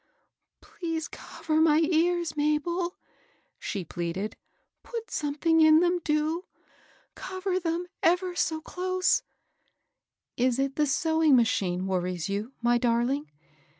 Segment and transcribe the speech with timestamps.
[0.35, 2.97] *' Please cover my ears, Mabel,"
[3.59, 6.45] she pleaded.*' put something in them, do!—
[7.13, 9.21] cover them ever 80 close!""
[10.37, 13.29] Is it the sewing machine worries you, my dar ling?"